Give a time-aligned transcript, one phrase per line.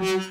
[0.00, 0.29] Mm-hmm.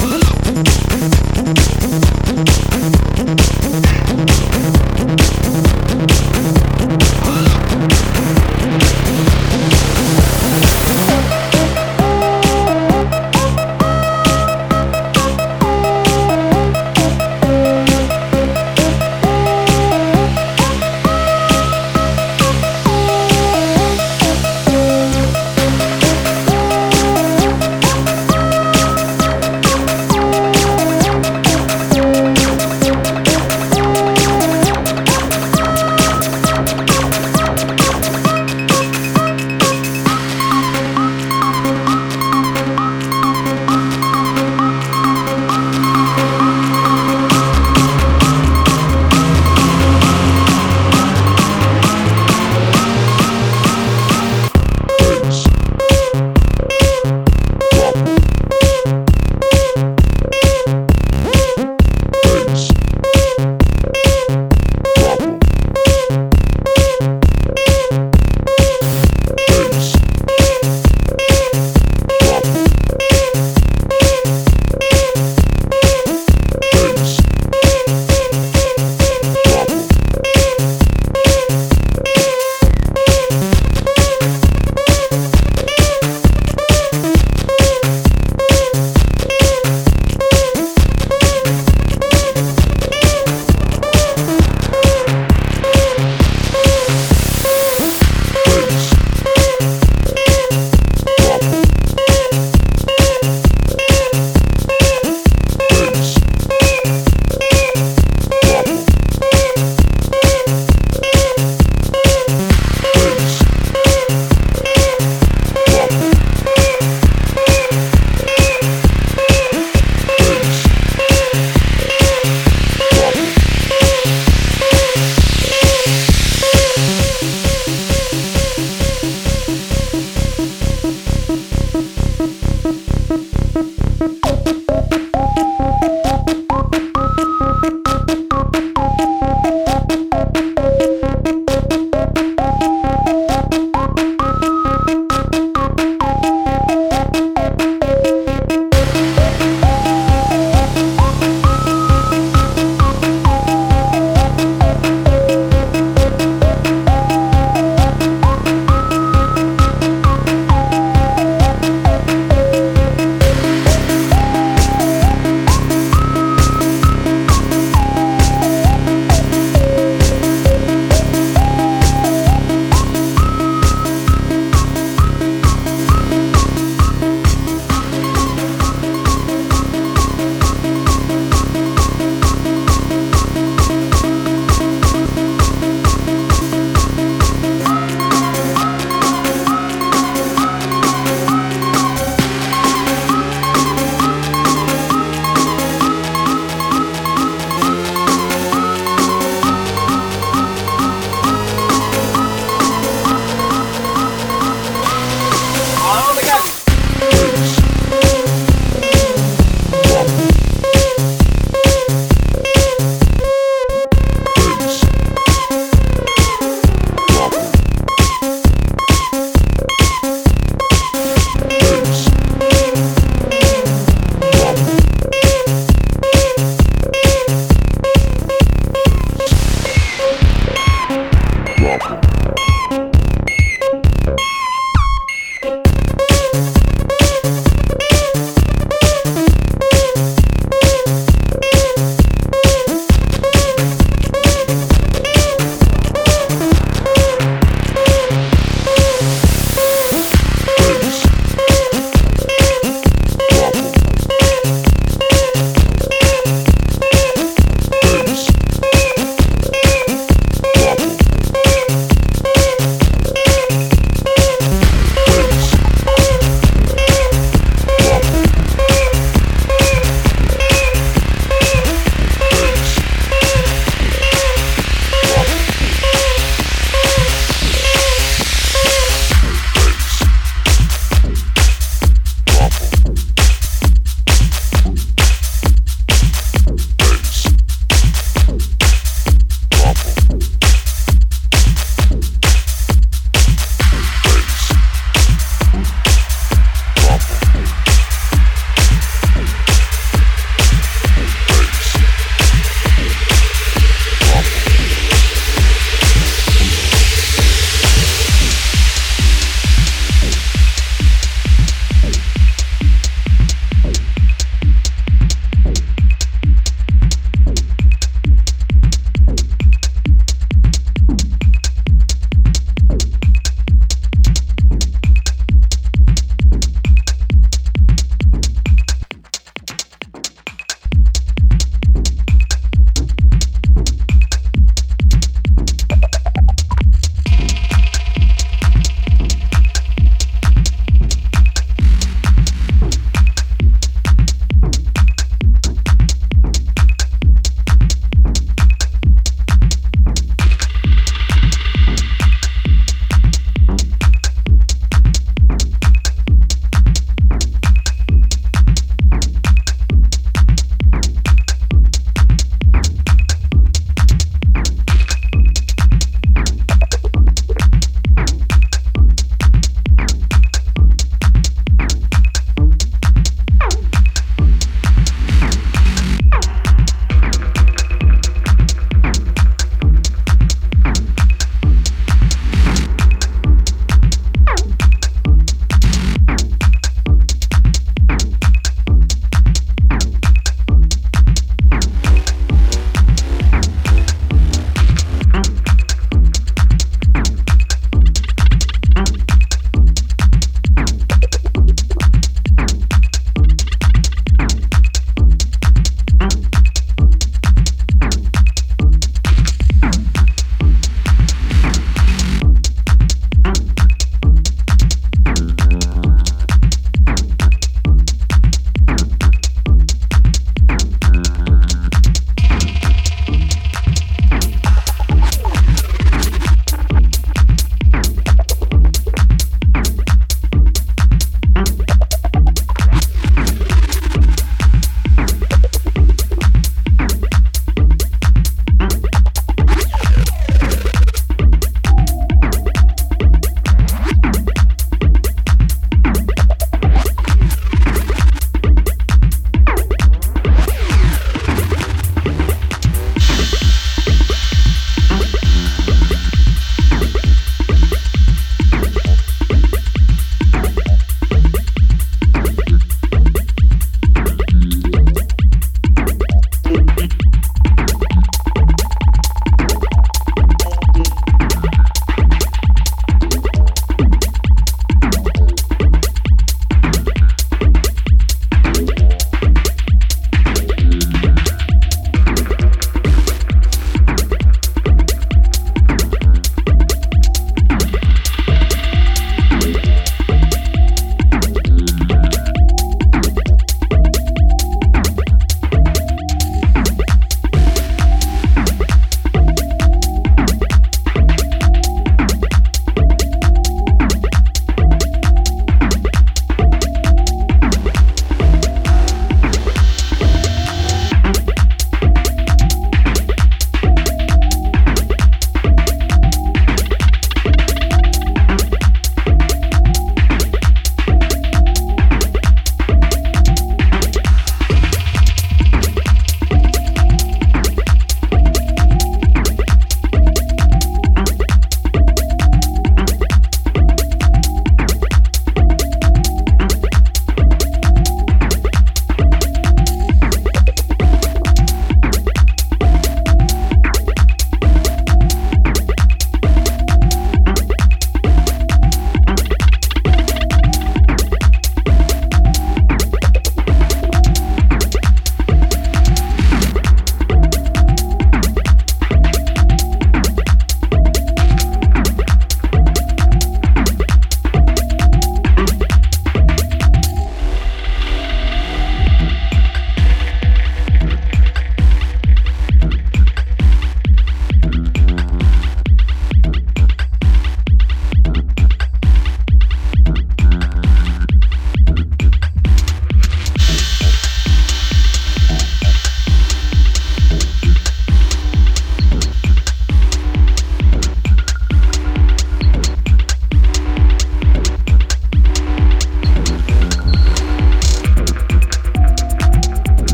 [0.00, 1.77] Hello.